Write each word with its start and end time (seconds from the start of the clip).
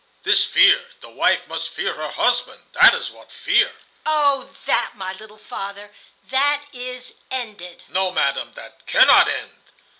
"This 0.23 0.45
fear,—the 0.45 1.11
wife 1.11 1.47
must 1.47 1.69
fear 1.69 1.93
her 1.93 2.09
husband; 2.09 2.59
that 2.71 2.95
is 2.95 3.11
what 3.11 3.31
fear." 3.31 3.71
"Oh, 4.03 4.49
that, 4.65 4.93
my 4.95 5.13
little 5.13 5.37
father, 5.37 5.91
that 6.31 6.63
is 6.73 7.13
ended." 7.29 7.83
"No, 7.87 8.09
madam, 8.11 8.51
that 8.53 8.87
cannot 8.87 9.29
end. 9.29 9.61